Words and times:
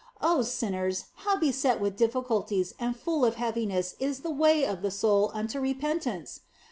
Oh, 0.19 0.41
sinners, 0.41 1.05
how 1.17 1.35
beset 1.37 1.79
with 1.79 1.95
difficulties 1.95 2.73
and 2.79 2.97
full 2.97 3.23
of 3.23 3.35
heaviness 3.35 3.93
is 3.99 4.21
the 4.21 4.31
way 4.31 4.65
of 4.65 4.81
the 4.81 4.89
soul 4.89 5.29
unto 5.35 5.59
repentance 5.59 6.39